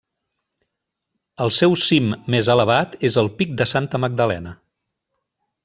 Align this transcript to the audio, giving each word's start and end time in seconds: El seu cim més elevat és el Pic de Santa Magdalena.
El 1.45 1.53
seu 1.57 1.77
cim 1.83 2.09
més 2.35 2.49
elevat 2.55 2.97
és 3.11 3.21
el 3.25 3.31
Pic 3.43 3.55
de 3.63 3.71
Santa 3.75 4.03
Magdalena. 4.07 4.59